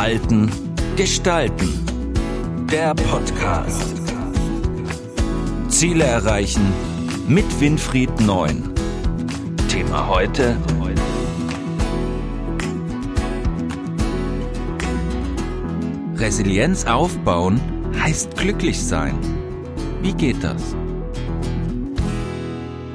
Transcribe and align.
Halten, 0.00 0.50
Gestalten. 0.96 1.68
Der 2.72 2.94
Podcast. 2.94 4.00
Ziele 5.68 6.04
erreichen 6.04 6.62
mit 7.28 7.44
Winfried 7.60 8.18
Neun. 8.22 8.72
Thema 9.68 10.08
heute. 10.08 10.56
Resilienz 16.16 16.86
aufbauen 16.86 17.60
heißt 18.00 18.38
glücklich 18.38 18.82
sein. 18.82 19.18
Wie 20.00 20.14
geht 20.14 20.42
das? 20.42 20.74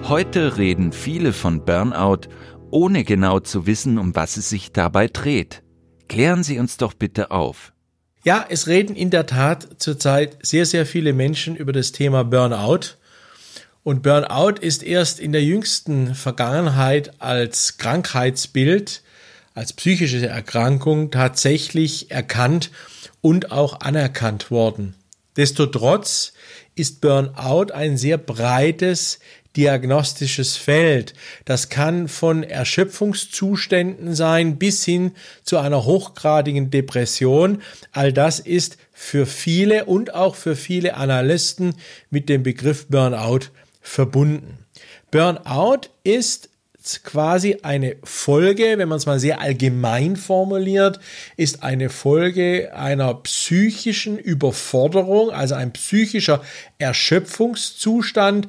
Heute 0.05 0.57
reden 0.57 0.91
viele 0.91 1.33
von 1.33 1.63
Burnout, 1.63 2.21
ohne 2.71 3.03
genau 3.03 3.41
zu 3.41 3.67
wissen, 3.67 3.99
um 3.99 4.15
was 4.15 4.37
es 4.37 4.49
sich 4.49 4.71
dabei 4.71 5.05
dreht. 5.05 5.61
Klären 6.07 6.43
Sie 6.43 6.59
uns 6.59 6.77
doch 6.77 6.93
bitte 6.93 7.31
auf. 7.31 7.73
Ja, 8.23 8.45
es 8.49 8.67
reden 8.67 8.95
in 8.95 9.11
der 9.11 9.27
Tat 9.27 9.67
zurzeit 9.77 10.37
sehr, 10.41 10.65
sehr 10.65 10.85
viele 10.85 11.13
Menschen 11.13 11.55
über 11.55 11.73
das 11.73 11.91
Thema 11.91 12.23
Burnout. 12.23 12.97
Und 13.83 14.01
Burnout 14.01 14.59
ist 14.61 14.81
erst 14.81 15.19
in 15.19 15.31
der 15.31 15.43
jüngsten 15.43 16.15
Vergangenheit 16.15 17.21
als 17.21 17.77
Krankheitsbild, 17.77 19.03
als 19.53 19.73
psychische 19.73 20.25
Erkrankung 20.25 21.11
tatsächlich 21.11 22.09
erkannt 22.09 22.71
und 23.21 23.51
auch 23.51 23.79
anerkannt 23.81 24.49
worden. 24.49 24.95
Destotrotz 25.37 26.33
ist 26.73 27.01
Burnout 27.01 27.73
ein 27.73 27.97
sehr 27.97 28.17
breites 28.17 29.19
diagnostisches 29.55 30.57
Feld. 30.57 31.13
Das 31.45 31.69
kann 31.69 32.07
von 32.07 32.43
Erschöpfungszuständen 32.43 34.15
sein 34.15 34.57
bis 34.57 34.83
hin 34.83 35.11
zu 35.43 35.57
einer 35.57 35.85
hochgradigen 35.85 36.71
Depression. 36.71 37.61
All 37.91 38.13
das 38.13 38.39
ist 38.39 38.77
für 38.91 39.25
viele 39.25 39.85
und 39.85 40.13
auch 40.13 40.35
für 40.35 40.55
viele 40.55 40.95
Analysten 40.95 41.75
mit 42.09 42.29
dem 42.29 42.43
Begriff 42.43 42.87
Burnout 42.87 43.47
verbunden. 43.81 44.59
Burnout 45.11 45.89
ist 46.03 46.49
quasi 47.03 47.57
eine 47.63 47.95
Folge, 48.03 48.77
wenn 48.77 48.87
man 48.87 48.97
es 48.97 49.05
mal 49.05 49.19
sehr 49.19 49.41
allgemein 49.41 50.15
formuliert, 50.15 50.99
ist 51.35 51.63
eine 51.63 51.89
Folge 51.89 52.71
einer 52.75 53.13
psychischen 53.15 54.17
Überforderung, 54.17 55.31
also 55.31 55.55
ein 55.55 55.73
psychischer 55.73 56.43
Erschöpfungszustand, 56.77 58.47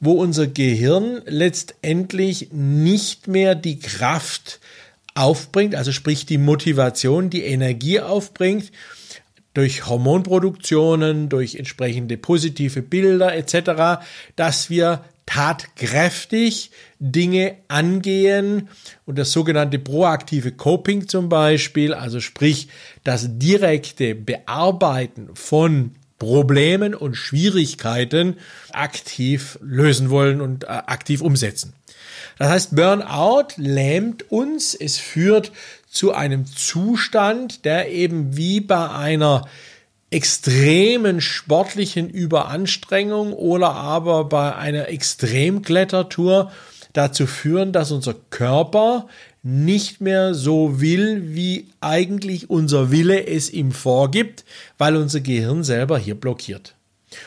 wo 0.00 0.12
unser 0.12 0.46
Gehirn 0.46 1.22
letztendlich 1.26 2.48
nicht 2.52 3.28
mehr 3.28 3.54
die 3.54 3.78
Kraft 3.78 4.60
aufbringt, 5.14 5.74
also 5.74 5.92
sprich 5.92 6.26
die 6.26 6.38
Motivation, 6.38 7.30
die 7.30 7.44
Energie 7.44 8.00
aufbringt, 8.00 8.70
durch 9.54 9.86
Hormonproduktionen, 9.86 11.30
durch 11.30 11.54
entsprechende 11.54 12.18
positive 12.18 12.82
Bilder 12.82 13.34
etc., 13.34 14.04
dass 14.36 14.68
wir 14.68 15.02
tatkräftig 15.24 16.70
Dinge 17.00 17.56
angehen 17.68 18.68
und 19.06 19.18
das 19.18 19.32
sogenannte 19.32 19.78
proaktive 19.78 20.52
Coping 20.52 21.08
zum 21.08 21.28
Beispiel, 21.28 21.94
also 21.94 22.20
sprich 22.20 22.68
das 23.02 23.38
direkte 23.38 24.14
Bearbeiten 24.14 25.30
von 25.34 25.92
Problemen 26.18 26.94
und 26.94 27.14
Schwierigkeiten 27.14 28.36
aktiv 28.72 29.58
lösen 29.62 30.10
wollen 30.10 30.40
und 30.40 30.64
äh, 30.64 30.68
aktiv 30.68 31.20
umsetzen. 31.20 31.74
Das 32.38 32.48
heißt, 32.48 32.76
Burnout 32.76 33.48
lähmt 33.56 34.30
uns, 34.30 34.74
es 34.74 34.98
führt 34.98 35.52
zu 35.88 36.12
einem 36.12 36.46
Zustand, 36.46 37.64
der 37.64 37.90
eben 37.90 38.36
wie 38.36 38.60
bei 38.60 38.90
einer 38.90 39.48
extremen 40.10 41.20
sportlichen 41.20 42.08
Überanstrengung 42.08 43.32
oder 43.32 43.72
aber 43.72 44.24
bei 44.24 44.54
einer 44.54 44.88
Extremklettertour 44.88 46.52
dazu 46.92 47.26
führen, 47.26 47.72
dass 47.72 47.92
unser 47.92 48.14
Körper 48.30 49.08
nicht 49.48 50.00
mehr 50.00 50.34
so 50.34 50.80
will, 50.80 51.36
wie 51.36 51.68
eigentlich 51.80 52.50
unser 52.50 52.90
Wille 52.90 53.28
es 53.28 53.48
ihm 53.48 53.70
vorgibt, 53.70 54.44
weil 54.76 54.96
unser 54.96 55.20
Gehirn 55.20 55.62
selber 55.62 56.00
hier 56.00 56.16
blockiert. 56.16 56.74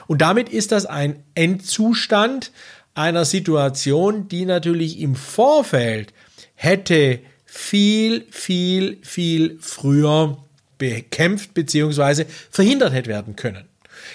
Und 0.05 0.21
damit 0.21 0.49
ist 0.49 0.73
das 0.73 0.85
ein 0.85 1.23
Endzustand 1.33 2.51
einer 2.93 3.23
Situation, 3.23 4.27
die 4.27 4.43
natürlich 4.43 4.99
im 4.99 5.15
Vorfeld 5.15 6.11
hätte 6.55 7.21
viel, 7.45 8.25
viel, 8.31 8.97
viel 9.01 9.57
früher 9.61 10.39
bekämpft 10.77 11.53
bzw. 11.53 12.25
verhindert 12.51 12.91
hätte 12.91 13.09
werden 13.09 13.37
können. 13.37 13.63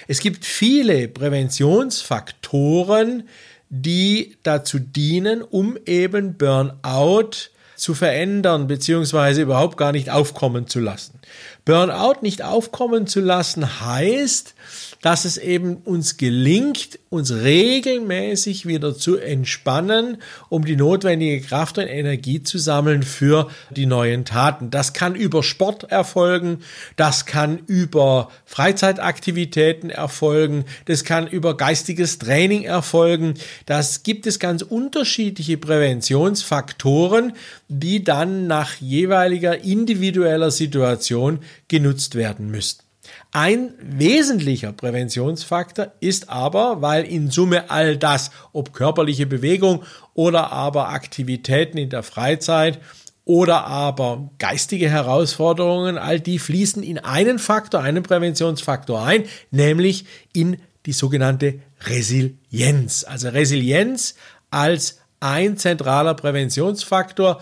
Es 0.07 0.19
gibt 0.19 0.45
viele 0.45 1.07
Präventionsfaktoren, 1.07 3.27
die 3.69 4.37
dazu 4.43 4.77
dienen, 4.77 5.41
um 5.41 5.75
eben 5.87 6.37
Burnout 6.37 7.49
zu 7.75 7.93
verändern 7.93 8.67
beziehungsweise 8.67 9.41
überhaupt 9.41 9.77
gar 9.77 9.91
nicht 9.91 10.09
aufkommen 10.09 10.67
zu 10.67 10.79
lassen. 10.79 11.19
Burnout 11.65 12.21
nicht 12.21 12.43
aufkommen 12.43 13.07
zu 13.07 13.21
lassen 13.21 13.81
heißt, 13.81 14.53
dass 15.01 15.25
es 15.25 15.37
eben 15.37 15.77
uns 15.77 16.17
gelingt, 16.17 16.99
uns 17.09 17.31
regelmäßig 17.31 18.67
wieder 18.67 18.95
zu 18.95 19.17
entspannen, 19.17 20.17
um 20.49 20.63
die 20.63 20.75
notwendige 20.75 21.41
Kraft 21.41 21.79
und 21.79 21.87
Energie 21.87 22.43
zu 22.43 22.59
sammeln 22.59 23.01
für 23.01 23.49
die 23.71 23.87
neuen 23.87 24.25
Taten. 24.25 24.69
Das 24.69 24.93
kann 24.93 25.15
über 25.15 25.41
Sport 25.41 25.85
erfolgen, 25.91 26.59
das 26.97 27.25
kann 27.25 27.59
über 27.65 28.29
Freizeitaktivitäten 28.45 29.89
erfolgen, 29.89 30.65
das 30.85 31.03
kann 31.03 31.27
über 31.27 31.57
geistiges 31.57 32.19
Training 32.19 32.63
erfolgen. 32.63 33.35
Das 33.65 34.03
gibt 34.03 34.27
es 34.27 34.39
ganz 34.39 34.61
unterschiedliche 34.61 35.57
Präventionsfaktoren, 35.57 37.33
die 37.69 38.03
dann 38.03 38.45
nach 38.45 38.75
jeweiliger 38.75 39.63
individueller 39.63 40.51
Situation 40.51 41.39
genutzt 41.67 42.15
werden 42.15 42.49
müssten. 42.51 42.83
Ein 43.31 43.73
wesentlicher 43.79 44.71
Präventionsfaktor 44.71 45.91
ist 45.99 46.29
aber, 46.29 46.81
weil 46.81 47.03
in 47.03 47.29
Summe 47.29 47.69
all 47.69 47.97
das, 47.97 48.31
ob 48.53 48.73
körperliche 48.73 49.25
Bewegung 49.25 49.83
oder 50.13 50.51
aber 50.51 50.89
Aktivitäten 50.89 51.77
in 51.77 51.89
der 51.89 52.03
Freizeit 52.03 52.79
oder 53.25 53.65
aber 53.65 54.29
geistige 54.37 54.89
Herausforderungen, 54.89 55.97
all 55.97 56.19
die 56.19 56.39
fließen 56.39 56.83
in 56.83 56.99
einen 56.99 57.39
Faktor, 57.39 57.81
einen 57.81 58.03
Präventionsfaktor 58.03 59.03
ein, 59.03 59.25
nämlich 59.51 60.05
in 60.31 60.57
die 60.85 60.93
sogenannte 60.93 61.59
Resilienz. 61.81 63.03
Also 63.03 63.29
Resilienz 63.29 64.15
als 64.51 64.99
ein 65.19 65.57
zentraler 65.57 66.13
Präventionsfaktor, 66.13 67.41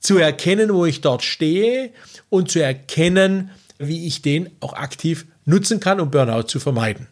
zu 0.00 0.18
erkennen, 0.18 0.74
wo 0.74 0.86
ich 0.86 1.02
dort 1.02 1.22
stehe 1.22 1.92
und 2.28 2.50
zu 2.50 2.62
erkennen, 2.62 3.50
wie 3.78 4.06
ich 4.06 4.22
den 4.22 4.50
auch 4.60 4.72
aktiv 4.72 5.26
nutzen 5.44 5.80
kann, 5.80 6.00
um 6.00 6.10
Burnout 6.10 6.44
zu 6.44 6.58
vermeiden. 6.58 7.06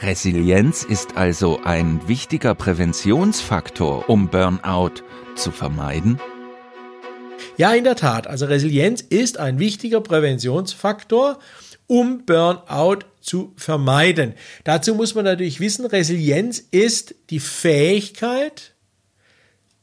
Resilienz 0.00 0.82
ist 0.82 1.16
also 1.16 1.60
ein 1.62 2.08
wichtiger 2.08 2.54
Präventionsfaktor, 2.54 4.08
um 4.08 4.28
Burnout 4.28 5.02
zu 5.36 5.50
vermeiden? 5.50 6.20
Ja, 7.56 7.72
in 7.72 7.84
der 7.84 7.96
Tat. 7.96 8.26
Also 8.26 8.46
Resilienz 8.46 9.00
ist 9.00 9.38
ein 9.38 9.58
wichtiger 9.58 10.00
Präventionsfaktor, 10.00 11.38
um 11.86 12.24
Burnout 12.26 13.00
zu 13.20 13.52
vermeiden. 13.56 14.34
Dazu 14.64 14.94
muss 14.94 15.14
man 15.14 15.24
natürlich 15.24 15.60
wissen, 15.60 15.86
Resilienz 15.86 16.58
ist 16.70 17.14
die 17.30 17.40
Fähigkeit, 17.40 18.73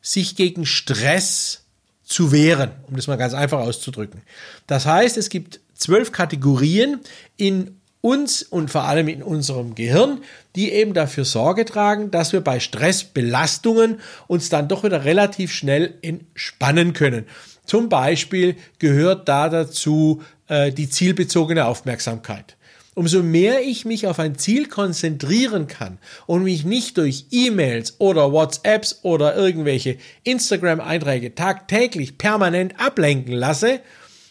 sich 0.02 0.36
gegen 0.36 0.66
Stress 0.66 1.64
zu 2.04 2.32
wehren, 2.32 2.72
um 2.88 2.96
das 2.96 3.08
mal 3.08 3.18
ganz 3.18 3.34
einfach 3.34 3.60
auszudrücken. 3.60 4.22
Das 4.68 4.86
heißt, 4.86 5.18
es 5.18 5.30
gibt 5.30 5.60
zwölf 5.76 6.12
Kategorien 6.12 7.00
in 7.38 7.78
uns 8.02 8.42
und 8.42 8.72
vor 8.72 8.86
allem 8.86 9.08
in 9.08 9.22
unserem 9.24 9.76
Gehirn, 9.76 10.24
die 10.56 10.72
eben 10.72 10.94
dafür 10.94 11.24
Sorge 11.24 11.66
tragen, 11.66 12.12
dass 12.12 12.34
wir 12.34 12.42
bei 12.42 12.60
Stressbelastungen 12.60 14.00
uns 14.28 14.50
dann 14.50 14.68
doch 14.68 14.84
wieder 14.84 15.06
relativ 15.06 15.54
schnell 15.54 15.94
entspannen 16.02 16.94
können. 16.94 17.26
Zum 17.66 17.90
Beispiel 17.90 18.56
gehört 18.80 19.30
da 19.30 19.50
dazu 19.50 20.24
äh, 20.48 20.72
die 20.72 20.90
zielbezogene 20.90 21.66
Aufmerksamkeit. 21.66 22.58
Umso 22.94 23.24
mehr 23.24 23.62
ich 23.62 23.86
mich 23.86 24.06
auf 24.08 24.20
ein 24.20 24.38
Ziel 24.38 24.68
konzentrieren 24.68 25.68
kann 25.68 25.98
und 26.26 26.44
mich 26.44 26.66
nicht 26.66 26.98
durch 26.98 27.26
E-Mails 27.32 27.96
oder 28.00 28.34
WhatsApps 28.34 29.00
oder 29.04 29.34
irgendwelche 29.36 29.98
Instagram-Einträge 30.24 31.34
tagtäglich 31.34 32.18
permanent 32.18 32.78
ablenken 32.82 33.34
lasse, 33.34 33.80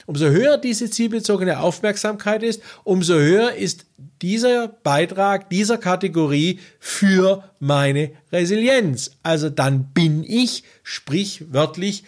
umso 0.04 0.26
höher 0.26 0.58
diese 0.58 0.90
zielbezogene 0.90 1.60
Aufmerksamkeit 1.60 2.42
ist, 2.42 2.60
umso 2.84 3.14
höher 3.14 3.54
ist 3.54 3.86
dieser 4.20 4.68
Beitrag 4.68 5.48
dieser 5.48 5.78
Kategorie 5.78 6.60
für 6.78 7.44
meine 7.60 8.10
Resilienz. 8.30 9.12
Also 9.22 9.48
dann 9.48 9.84
bin 9.94 10.22
ich 10.22 10.64
sprichwörtlich 10.82 12.04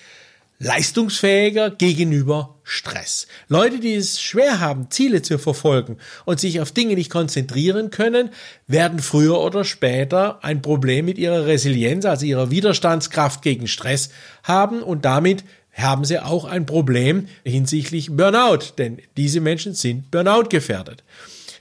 leistungsfähiger 0.62 1.70
gegenüber 1.70 2.60
Stress. 2.62 3.26
Leute, 3.48 3.80
die 3.80 3.94
es 3.94 4.20
schwer 4.20 4.60
haben, 4.60 4.90
Ziele 4.90 5.20
zu 5.20 5.38
verfolgen 5.38 5.98
und 6.24 6.38
sich 6.38 6.60
auf 6.60 6.70
Dinge 6.70 6.94
nicht 6.94 7.10
konzentrieren 7.10 7.90
können, 7.90 8.30
werden 8.68 9.00
früher 9.00 9.40
oder 9.40 9.64
später 9.64 10.42
ein 10.44 10.62
Problem 10.62 11.04
mit 11.04 11.18
ihrer 11.18 11.46
Resilienz, 11.46 12.04
also 12.04 12.24
ihrer 12.26 12.52
Widerstandskraft 12.52 13.42
gegen 13.42 13.66
Stress 13.66 14.10
haben 14.44 14.82
und 14.82 15.04
damit 15.04 15.42
haben 15.74 16.04
sie 16.04 16.20
auch 16.20 16.44
ein 16.44 16.64
Problem 16.64 17.26
hinsichtlich 17.44 18.14
Burnout, 18.14 18.74
denn 18.78 18.98
diese 19.16 19.40
Menschen 19.40 19.74
sind 19.74 20.10
Burnout 20.10 20.48
gefährdet. 20.48 21.02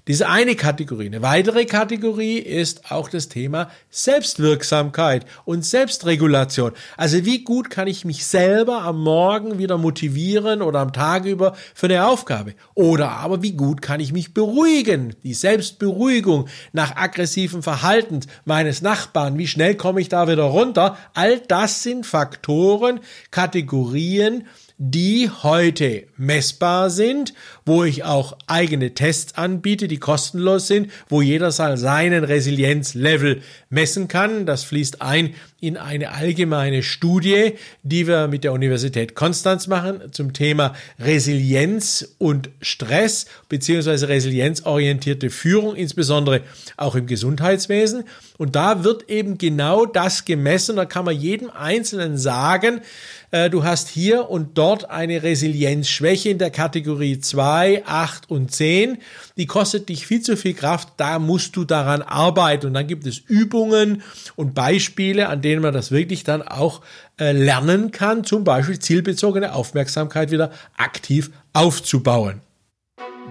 Diese 0.08 0.28
eine 0.28 0.56
Kategorie. 0.56 1.06
Eine 1.06 1.22
weitere 1.22 1.66
Kategorie 1.66 2.40
ist 2.40 2.92
auch 2.92 3.08
das 3.08 3.30
Thema 3.30 3.70
Selbstwirksamkeit 3.92 5.28
und 5.46 5.64
Selbstregulation. 5.64 6.72
Also 6.98 7.24
wie 7.24 7.44
gut 7.44 7.70
kann 7.70 7.88
ich 7.88 8.04
mich 8.04 8.26
selber 8.26 8.82
am 8.82 9.04
Morgen 9.04 9.60
wieder 9.60 9.78
motivieren 9.78 10.64
oder 10.64 10.80
am 10.80 10.92
Tag 10.92 11.26
über 11.26 11.56
für 11.76 11.86
eine 11.86 12.08
Aufgabe? 12.08 12.56
Oder 12.74 13.12
aber 13.12 13.44
wie 13.44 13.52
gut 13.52 13.84
kann 13.84 14.00
ich 14.00 14.12
mich 14.12 14.34
beruhigen? 14.34 15.16
Die 15.24 15.36
Selbstberuhigung 15.36 16.48
nach 16.74 16.96
aggressivem 16.96 17.62
Verhalten 17.62 18.22
meines 18.44 18.82
Nachbarn. 18.82 19.38
Wie 19.38 19.48
schnell 19.48 19.76
komme 19.76 20.02
ich 20.02 20.10
da 20.10 20.28
wieder 20.28 20.46
runter? 20.46 20.98
All 21.14 21.40
das 21.40 21.84
sind 21.84 22.08
Faktoren, 22.08 23.02
Kategorien, 23.30 24.48
die 24.84 25.30
heute 25.30 26.08
messbar 26.18 26.90
sind, 26.90 27.36
wo 27.68 27.84
ich 27.84 28.04
auch 28.04 28.36
eigene 28.48 28.96
Tests 28.96 29.38
anbiete, 29.38 29.88
die 29.88 30.00
kostenlos 30.00 30.66
sind, 30.66 30.92
wo 31.08 31.22
jeder 31.22 31.52
seinen 31.52 32.24
Resilienzlevel 32.24 33.44
messen 33.70 34.08
kann. 34.08 34.48
Das 34.48 34.64
fließt 34.64 35.04
ein 35.04 35.36
in 35.60 35.78
eine 35.78 36.12
allgemeine 36.12 36.82
Studie, 36.82 37.54
die 37.84 38.08
wir 38.08 38.28
mit 38.28 38.44
der 38.44 38.54
Universität 38.54 39.14
Konstanz 39.14 39.68
machen 39.68 40.12
zum 40.12 40.34
Thema 40.34 40.74
Resilienz 40.98 42.16
und 42.18 42.50
Stress 42.60 43.28
beziehungsweise 43.50 44.10
resilienzorientierte 44.10 45.30
Führung, 45.30 45.76
insbesondere 45.76 46.42
auch 46.78 46.96
im 46.96 47.06
Gesundheitswesen. 47.06 48.06
Und 48.40 48.56
da 48.56 48.84
wird 48.84 49.12
eben 49.12 49.38
genau 49.38 49.86
das 49.86 50.26
gemessen. 50.26 50.78
Da 50.78 50.86
kann 50.86 51.06
man 51.06 51.16
jedem 51.16 51.52
Einzelnen 51.52 52.18
sagen, 52.18 52.82
äh, 53.30 53.52
du 53.52 53.64
hast 53.64 53.88
hier 53.88 54.30
und 54.30 54.58
dort 54.58 54.71
eine 54.90 55.24
Resilienzschwäche 55.24 56.30
in 56.30 56.38
der 56.38 56.50
Kategorie 56.50 57.20
2, 57.20 57.84
8 57.86 58.30
und 58.30 58.52
10. 58.52 58.98
Die 59.38 59.46
kostet 59.46 59.90
dich 59.90 60.08
viel 60.08 60.22
zu 60.22 60.38
viel 60.38 60.54
Kraft, 60.54 60.94
da 60.98 61.20
musst 61.20 61.56
du 61.56 61.66
daran 61.66 62.02
arbeiten. 62.02 62.68
Und 62.68 62.74
dann 62.74 62.88
gibt 62.88 63.06
es 63.06 63.18
Übungen 63.20 64.02
und 64.36 64.56
Beispiele, 64.56 65.30
an 65.30 65.42
denen 65.42 65.62
man 65.62 65.74
das 65.74 65.92
wirklich 65.92 66.24
dann 66.24 66.42
auch 66.42 66.82
äh, 67.20 67.34
lernen 67.34 67.92
kann, 67.92 68.24
zum 68.24 68.44
Beispiel 68.44 68.80
zielbezogene 68.80 69.54
Aufmerksamkeit 69.54 70.32
wieder 70.32 70.52
aktiv 70.78 71.30
aufzubauen. 71.54 72.42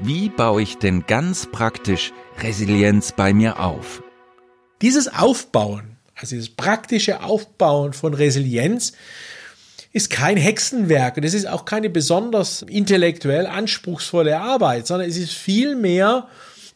Wie 0.03 0.29
baue 0.29 0.63
ich 0.63 0.79
denn 0.79 1.05
ganz 1.07 1.47
praktisch 1.51 2.13
Resilienz 2.43 3.13
bei 3.13 3.33
mir 3.33 3.59
auf? 3.59 4.03
Dieses 4.83 5.13
Aufbauen, 5.13 5.97
also 6.15 6.37
dieses 6.37 6.51
praktische 6.51 7.23
Aufbauen 7.23 7.93
von 7.93 8.15
Resilienz, 8.15 8.93
ist 9.93 10.11
kein 10.11 10.37
Hexenwerk 10.37 11.17
und 11.17 11.25
es 11.25 11.35
ist 11.35 11.49
auch 11.49 11.65
keine 11.65 11.91
besonders 11.91 12.63
intellektuell 12.63 13.47
anspruchsvolle 13.47 14.39
Arbeit, 14.39 14.87
sondern 14.87 15.09
es 15.09 15.17
ist 15.17 15.33
vielmehr 15.33 16.29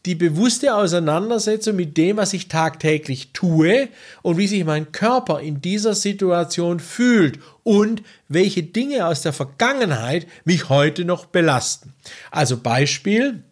die 0.07 0.15
bewusste 0.15 0.75
Auseinandersetzung 0.75 1.77
mit 1.77 1.97
dem, 1.97 2.19
was 2.19 2.35
ich 2.35 2.49
tagtäglich 2.49 3.31
tue 3.33 3.89
und 4.23 4.37
wie 4.37 4.47
sich 4.47 4.65
mein 4.65 4.93
Körper 4.93 5.41
in 5.41 5.63
dieser 5.63 5.95
Situation 5.95 6.79
fühlt 6.79 7.39
und 7.63 8.03
welche 8.29 8.63
Dinge 8.63 9.07
aus 9.07 9.23
der 9.23 9.33
Vergangenheit 9.33 10.27
mich 10.45 10.69
heute 10.69 11.07
noch 11.07 11.25
belasten. 11.25 11.95
Also 12.31 12.59
Beispiel, 12.59 13.43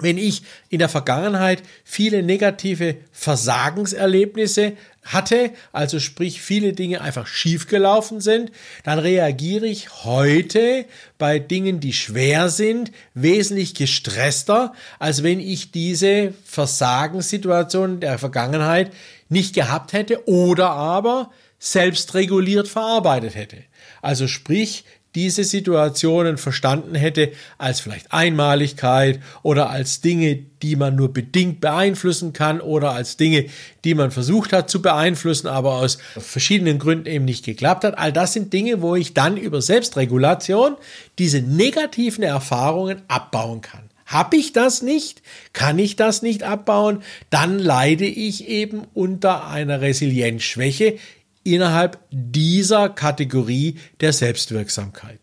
wenn 0.00 0.18
ich 0.18 0.42
in 0.68 0.78
der 0.78 0.88
Vergangenheit 0.88 1.62
viele 1.84 2.22
negative 2.22 2.96
Versagenserlebnisse 3.12 4.72
hatte, 5.04 5.52
also 5.72 6.00
sprich 6.00 6.42
viele 6.42 6.72
Dinge 6.72 7.00
einfach 7.00 7.26
schiefgelaufen 7.26 8.20
sind, 8.20 8.50
dann 8.84 8.98
reagiere 8.98 9.66
ich 9.66 10.04
heute 10.04 10.84
bei 11.16 11.38
Dingen, 11.38 11.80
die 11.80 11.92
schwer 11.92 12.50
sind, 12.50 12.92
wesentlich 13.14 13.74
gestresster, 13.74 14.74
als 14.98 15.22
wenn 15.22 15.40
ich 15.40 15.70
diese 15.70 16.34
Versagenssituation 16.44 18.00
der 18.00 18.18
Vergangenheit 18.18 18.92
nicht 19.28 19.54
gehabt 19.54 19.92
hätte 19.92 20.28
oder 20.28 20.70
aber 20.70 21.30
selbstreguliert 21.58 22.68
verarbeitet 22.68 23.34
hätte. 23.34 23.58
Also 24.02 24.28
sprich, 24.28 24.84
diese 25.16 25.44
Situationen 25.44 26.36
verstanden 26.36 26.94
hätte 26.94 27.32
als 27.56 27.80
vielleicht 27.80 28.12
Einmaligkeit 28.12 29.18
oder 29.42 29.70
als 29.70 30.02
Dinge, 30.02 30.38
die 30.62 30.76
man 30.76 30.94
nur 30.94 31.12
bedingt 31.12 31.62
beeinflussen 31.62 32.34
kann 32.34 32.60
oder 32.60 32.92
als 32.92 33.16
Dinge, 33.16 33.46
die 33.84 33.94
man 33.94 34.10
versucht 34.10 34.52
hat 34.52 34.68
zu 34.68 34.82
beeinflussen, 34.82 35.48
aber 35.48 35.76
aus 35.76 35.96
verschiedenen 36.18 36.78
Gründen 36.78 37.06
eben 37.06 37.24
nicht 37.24 37.46
geklappt 37.46 37.84
hat. 37.84 37.98
All 37.98 38.12
das 38.12 38.34
sind 38.34 38.52
Dinge, 38.52 38.82
wo 38.82 38.94
ich 38.94 39.14
dann 39.14 39.38
über 39.38 39.62
Selbstregulation 39.62 40.76
diese 41.18 41.40
negativen 41.40 42.22
Erfahrungen 42.22 43.00
abbauen 43.08 43.62
kann. 43.62 43.88
Habe 44.04 44.36
ich 44.36 44.52
das 44.52 44.82
nicht? 44.82 45.22
Kann 45.52 45.80
ich 45.80 45.96
das 45.96 46.22
nicht 46.22 46.44
abbauen? 46.44 47.02
Dann 47.28 47.58
leide 47.58 48.04
ich 48.06 48.46
eben 48.48 48.82
unter 48.94 49.48
einer 49.48 49.80
Resilienzschwäche, 49.80 50.98
innerhalb 51.46 51.98
dieser 52.10 52.88
Kategorie 52.88 53.78
der 54.00 54.12
Selbstwirksamkeit. 54.12 55.20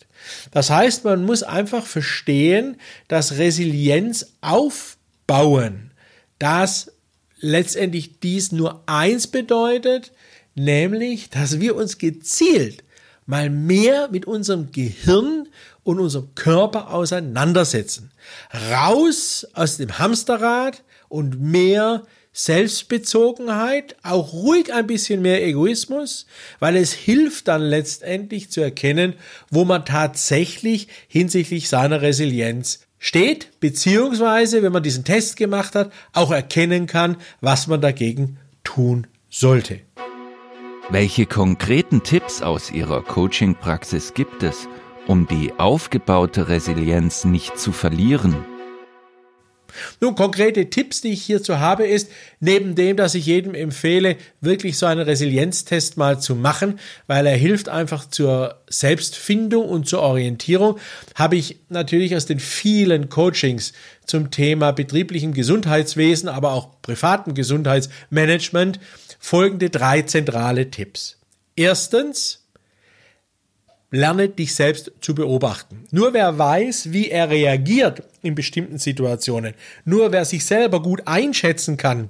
Das 0.51 0.69
heißt, 0.69 1.03
man 1.03 1.25
muss 1.25 1.43
einfach 1.43 1.85
verstehen, 1.85 2.77
dass 3.07 3.37
Resilienz 3.37 4.33
aufbauen, 4.41 5.91
dass 6.39 6.91
letztendlich 7.39 8.19
dies 8.21 8.51
nur 8.51 8.83
eins 8.85 9.27
bedeutet, 9.27 10.13
nämlich, 10.55 11.29
dass 11.29 11.59
wir 11.59 11.75
uns 11.75 11.97
gezielt 11.97 12.83
mal 13.25 13.49
mehr 13.49 14.09
mit 14.09 14.25
unserem 14.25 14.71
Gehirn 14.71 15.47
und 15.83 15.99
unserem 15.99 16.35
Körper 16.35 16.93
auseinandersetzen. 16.93 18.11
Raus 18.71 19.47
aus 19.53 19.77
dem 19.77 19.99
Hamsterrad 19.99 20.83
und 21.09 21.39
mehr 21.39 22.03
Selbstbezogenheit, 22.33 23.95
auch 24.01 24.33
ruhig 24.33 24.73
ein 24.73 24.87
bisschen 24.87 25.21
mehr 25.21 25.45
Egoismus, 25.45 26.25
weil 26.59 26.75
es 26.75 26.91
hilft 26.91 27.47
dann 27.47 27.61
letztendlich 27.61 28.49
zu 28.49 28.59
erkennen, 28.59 29.13
wo 29.51 29.65
man 29.65 29.85
tatsächlich 29.85 30.87
hinsichtlich 31.07 31.69
seiner 31.69 32.01
Resilienz 32.01 32.87
steht, 32.97 33.59
beziehungsweise, 33.59 34.63
wenn 34.63 34.71
man 34.71 34.81
diesen 34.81 35.03
Test 35.03 35.37
gemacht 35.37 35.75
hat, 35.75 35.93
auch 36.13 36.31
erkennen 36.31 36.87
kann, 36.87 37.17
was 37.39 37.67
man 37.67 37.81
dagegen 37.81 38.39
tun 38.63 39.05
sollte. 39.29 39.79
Welche 40.89 41.27
konkreten 41.27 42.03
Tipps 42.03 42.41
aus 42.41 42.71
Ihrer 42.71 43.03
Coaching-Praxis 43.03 44.13
gibt 44.13 44.41
es, 44.41 44.67
um 45.05 45.27
die 45.27 45.53
aufgebaute 45.57 46.49
Resilienz 46.49 47.25
nicht 47.25 47.59
zu 47.59 47.71
verlieren? 47.71 48.45
Nun, 50.01 50.15
konkrete 50.15 50.69
Tipps, 50.69 51.01
die 51.01 51.13
ich 51.13 51.23
hierzu 51.23 51.59
habe, 51.59 51.85
ist, 51.85 52.09
neben 52.39 52.75
dem, 52.75 52.97
dass 52.97 53.15
ich 53.15 53.25
jedem 53.25 53.55
empfehle, 53.55 54.17
wirklich 54.41 54.77
so 54.77 54.85
einen 54.85 55.01
Resilienztest 55.01 55.97
mal 55.97 56.19
zu 56.19 56.35
machen, 56.35 56.79
weil 57.07 57.25
er 57.25 57.35
hilft 57.35 57.69
einfach 57.69 58.09
zur 58.09 58.61
Selbstfindung 58.69 59.67
und 59.67 59.87
zur 59.87 60.01
Orientierung, 60.01 60.77
habe 61.15 61.35
ich 61.35 61.59
natürlich 61.69 62.15
aus 62.15 62.25
den 62.25 62.39
vielen 62.39 63.09
Coachings 63.09 63.73
zum 64.05 64.31
Thema 64.31 64.71
betrieblichem 64.71 65.33
Gesundheitswesen, 65.33 66.29
aber 66.29 66.53
auch 66.53 66.81
privaten 66.81 67.33
Gesundheitsmanagement 67.33 68.79
folgende 69.19 69.69
drei 69.69 70.01
zentrale 70.01 70.69
Tipps. 70.69 71.17
Erstens, 71.55 72.42
lerne 73.93 74.27
dich 74.27 74.55
selbst 74.55 74.91
zu 75.01 75.13
beobachten. 75.13 75.85
Nur 75.91 76.13
wer 76.13 76.39
weiß, 76.39 76.91
wie 76.91 77.11
er 77.11 77.29
reagiert 77.29 78.01
in 78.23 78.33
bestimmten 78.33 78.79
Situationen, 78.79 79.53
nur 79.85 80.11
wer 80.11 80.25
sich 80.25 80.45
selber 80.45 80.81
gut 80.81 81.03
einschätzen 81.05 81.77
kann 81.77 82.09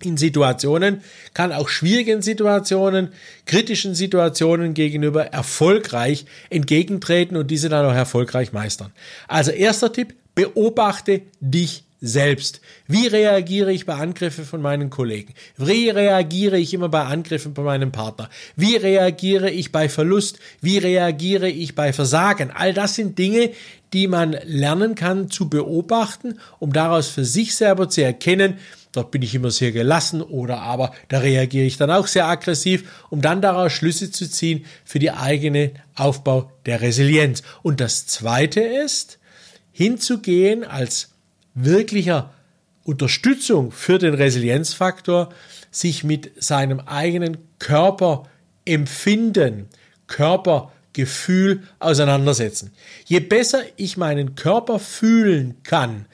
in 0.00 0.16
Situationen, 0.16 1.02
kann 1.34 1.52
auch 1.52 1.68
schwierigen 1.68 2.22
Situationen, 2.22 3.10
kritischen 3.44 3.94
Situationen 3.94 4.72
gegenüber 4.72 5.26
erfolgreich 5.26 6.24
entgegentreten 6.48 7.36
und 7.36 7.50
diese 7.50 7.68
dann 7.68 7.84
auch 7.84 7.94
erfolgreich 7.94 8.54
meistern. 8.54 8.90
Also 9.28 9.50
erster 9.50 9.92
Tipp, 9.92 10.14
beobachte 10.34 11.20
dich 11.38 11.83
selbst. 12.04 12.60
Wie 12.86 13.06
reagiere 13.06 13.72
ich 13.72 13.86
bei 13.86 13.94
Angriffen 13.94 14.44
von 14.44 14.60
meinen 14.60 14.90
Kollegen? 14.90 15.32
Wie 15.56 15.88
reagiere 15.88 16.58
ich 16.58 16.74
immer 16.74 16.90
bei 16.90 17.02
Angriffen 17.04 17.54
von 17.54 17.64
meinem 17.64 17.92
Partner? 17.92 18.28
Wie 18.56 18.76
reagiere 18.76 19.50
ich 19.50 19.72
bei 19.72 19.88
Verlust? 19.88 20.38
Wie 20.60 20.76
reagiere 20.76 21.48
ich 21.48 21.74
bei 21.74 21.94
Versagen? 21.94 22.50
All 22.50 22.74
das 22.74 22.96
sind 22.96 23.18
Dinge, 23.18 23.52
die 23.94 24.06
man 24.06 24.36
lernen 24.44 24.94
kann 24.94 25.30
zu 25.30 25.48
beobachten, 25.48 26.40
um 26.58 26.74
daraus 26.74 27.08
für 27.08 27.24
sich 27.24 27.54
selber 27.54 27.88
zu 27.88 28.02
erkennen, 28.02 28.58
dort 28.92 29.10
bin 29.10 29.22
ich 29.22 29.34
immer 29.34 29.50
sehr 29.50 29.72
gelassen 29.72 30.20
oder 30.20 30.60
aber 30.60 30.92
da 31.08 31.20
reagiere 31.20 31.64
ich 31.64 31.78
dann 31.78 31.90
auch 31.90 32.06
sehr 32.06 32.26
aggressiv, 32.26 33.06
um 33.08 33.22
dann 33.22 33.40
daraus 33.40 33.72
Schlüsse 33.72 34.10
zu 34.10 34.28
ziehen 34.30 34.66
für 34.84 34.98
die 34.98 35.10
eigene 35.10 35.70
Aufbau 35.94 36.52
der 36.66 36.82
Resilienz. 36.82 37.42
Und 37.62 37.80
das 37.80 38.06
zweite 38.06 38.60
ist, 38.60 39.18
hinzugehen 39.72 40.64
als 40.64 41.13
wirklicher 41.54 42.30
Unterstützung 42.84 43.72
für 43.72 43.98
den 43.98 44.14
Resilienzfaktor, 44.14 45.30
sich 45.70 46.04
mit 46.04 46.42
seinem 46.42 46.80
eigenen 46.80 47.38
Körperempfinden, 47.58 49.66
Körpergefühl 50.06 51.62
auseinandersetzen. 51.78 52.72
Je 53.06 53.20
besser 53.20 53.62
ich 53.76 53.96
meinen 53.96 54.34
Körper 54.34 54.78
fühlen 54.78 55.56
kann, 55.62 56.06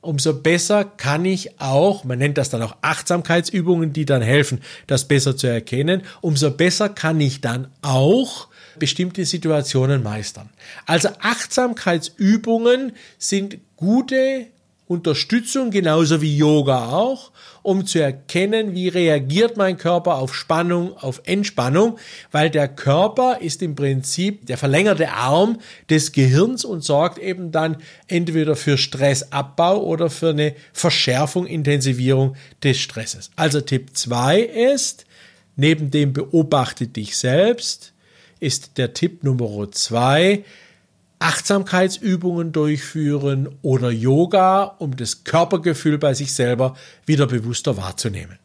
umso 0.00 0.34
besser 0.34 0.84
kann 0.84 1.24
ich 1.24 1.60
auch, 1.60 2.04
man 2.04 2.18
nennt 2.18 2.38
das 2.38 2.50
dann 2.50 2.62
auch 2.62 2.76
Achtsamkeitsübungen, 2.82 3.92
die 3.92 4.04
dann 4.04 4.22
helfen, 4.22 4.60
das 4.86 5.08
besser 5.08 5.36
zu 5.36 5.46
erkennen, 5.46 6.02
umso 6.20 6.50
besser 6.50 6.88
kann 6.88 7.20
ich 7.20 7.40
dann 7.40 7.68
auch 7.82 8.48
bestimmte 8.78 9.24
Situationen 9.24 10.02
meistern. 10.02 10.50
Also 10.86 11.08
Achtsamkeitsübungen 11.20 12.92
sind 13.18 13.58
gute 13.76 14.48
Unterstützung, 14.94 15.70
genauso 15.70 16.22
wie 16.22 16.36
Yoga 16.36 16.90
auch, 16.90 17.32
um 17.62 17.84
zu 17.84 17.98
erkennen, 17.98 18.74
wie 18.74 18.88
reagiert 18.88 19.56
mein 19.56 19.76
Körper 19.76 20.16
auf 20.16 20.34
Spannung, 20.34 20.96
auf 20.96 21.20
Entspannung, 21.24 21.98
weil 22.30 22.48
der 22.48 22.68
Körper 22.68 23.38
ist 23.40 23.60
im 23.62 23.74
Prinzip 23.74 24.46
der 24.46 24.56
verlängerte 24.56 25.10
Arm 25.10 25.58
des 25.90 26.12
Gehirns 26.12 26.64
und 26.64 26.84
sorgt 26.84 27.18
eben 27.18 27.50
dann 27.50 27.78
entweder 28.06 28.54
für 28.54 28.78
Stressabbau 28.78 29.82
oder 29.82 30.10
für 30.10 30.30
eine 30.30 30.54
Verschärfung, 30.72 31.46
Intensivierung 31.46 32.36
des 32.62 32.78
Stresses. 32.78 33.30
Also 33.34 33.60
Tipp 33.60 33.90
2 33.94 34.40
ist, 34.40 35.06
neben 35.56 35.90
dem 35.90 36.12
beobachte 36.12 36.86
dich 36.86 37.16
selbst, 37.16 37.92
ist 38.40 38.78
der 38.78 38.94
Tipp 38.94 39.24
Nummer 39.24 39.70
2, 39.70 40.44
Achtsamkeitsübungen 41.24 42.52
durchführen 42.52 43.48
oder 43.62 43.90
Yoga, 43.90 44.76
um 44.78 44.94
das 44.94 45.24
Körpergefühl 45.24 45.96
bei 45.96 46.12
sich 46.12 46.34
selber 46.34 46.76
wieder 47.06 47.26
bewusster 47.26 47.78
wahrzunehmen. 47.78 48.38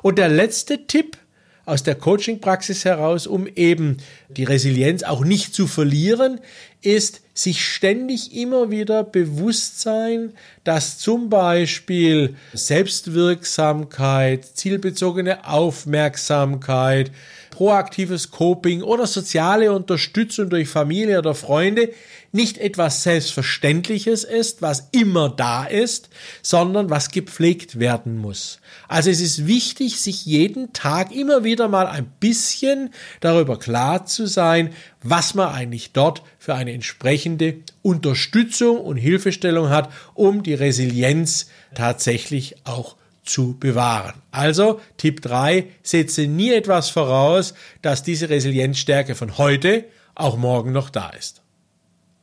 Und 0.00 0.16
der 0.16 0.30
letzte 0.30 0.86
Tipp 0.86 1.18
aus 1.66 1.82
der 1.82 1.96
Coaching-Praxis 1.96 2.86
heraus, 2.86 3.26
um 3.26 3.46
eben 3.46 3.98
die 4.30 4.44
Resilienz 4.44 5.02
auch 5.02 5.22
nicht 5.22 5.54
zu 5.54 5.66
verlieren, 5.66 6.40
ist 6.80 7.20
sich 7.34 7.62
ständig 7.62 8.34
immer 8.34 8.70
wieder 8.70 9.04
bewusst 9.04 9.80
sein, 9.80 10.32
dass 10.64 10.96
zum 10.98 11.28
Beispiel 11.28 12.36
Selbstwirksamkeit, 12.54 14.46
zielbezogene 14.46 15.46
Aufmerksamkeit, 15.46 17.10
proaktives 17.56 18.30
Coping 18.30 18.82
oder 18.82 19.06
soziale 19.06 19.72
Unterstützung 19.72 20.50
durch 20.50 20.68
Familie 20.68 21.18
oder 21.18 21.34
Freunde 21.34 21.88
nicht 22.30 22.58
etwas 22.58 23.02
Selbstverständliches 23.02 24.24
ist, 24.24 24.60
was 24.60 24.88
immer 24.92 25.30
da 25.30 25.64
ist, 25.64 26.10
sondern 26.42 26.90
was 26.90 27.10
gepflegt 27.10 27.80
werden 27.80 28.18
muss. 28.18 28.60
Also 28.88 29.08
es 29.08 29.22
ist 29.22 29.46
wichtig, 29.46 29.98
sich 30.02 30.26
jeden 30.26 30.74
Tag 30.74 31.14
immer 31.16 31.44
wieder 31.44 31.68
mal 31.68 31.86
ein 31.86 32.04
bisschen 32.20 32.90
darüber 33.20 33.58
klar 33.58 34.04
zu 34.04 34.26
sein, 34.26 34.74
was 35.02 35.32
man 35.32 35.48
eigentlich 35.48 35.92
dort 35.92 36.20
für 36.38 36.54
eine 36.54 36.74
entsprechende 36.74 37.60
Unterstützung 37.80 38.78
und 38.82 38.98
Hilfestellung 38.98 39.70
hat, 39.70 39.90
um 40.12 40.42
die 40.42 40.52
Resilienz 40.52 41.48
tatsächlich 41.74 42.56
auch 42.64 42.96
zu 43.26 43.56
bewahren. 43.58 44.14
Also 44.30 44.80
Tipp 44.96 45.20
3, 45.22 45.66
setze 45.82 46.26
nie 46.26 46.52
etwas 46.52 46.90
voraus, 46.90 47.54
dass 47.82 48.02
diese 48.02 48.28
Resilienzstärke 48.30 49.14
von 49.14 49.38
heute 49.38 49.84
auch 50.14 50.36
morgen 50.36 50.72
noch 50.72 50.90
da 50.90 51.10
ist. 51.10 51.42